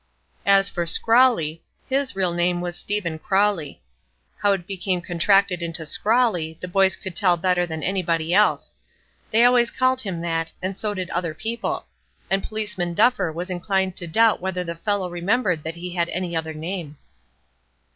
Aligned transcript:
As 0.47 0.67
for 0.67 0.87
"Scrawley," 0.87 1.61
his 1.87 2.15
real 2.15 2.33
name 2.33 2.59
was 2.59 2.75
Stephen 2.75 3.19
Crowley. 3.19 3.83
How 4.39 4.53
it 4.53 4.65
became 4.65 4.99
contracted 4.99 5.61
into 5.61 5.85
"Scrawley" 5.85 6.57
the 6.59 6.67
boys 6.67 6.95
could 6.95 7.15
tell 7.15 7.37
better 7.37 7.67
than 7.67 7.83
anybody 7.83 8.33
else. 8.33 8.73
They 9.29 9.43
always 9.45 9.69
called 9.69 10.01
him 10.01 10.21
that, 10.21 10.53
and 10.59 10.75
so 10.75 10.95
did 10.95 11.11
other 11.11 11.35
people; 11.35 11.85
and 12.31 12.41
Policeman 12.43 12.95
Duffer 12.95 13.31
was 13.31 13.51
inclined 13.51 13.95
to 13.97 14.07
doubt 14.07 14.41
whether 14.41 14.63
the 14.63 14.73
fellow 14.73 15.07
remembered 15.07 15.61
that 15.61 15.75
he 15.75 15.91
had 15.93 16.09
any 16.09 16.35
other 16.35 16.55
name. 16.55 16.97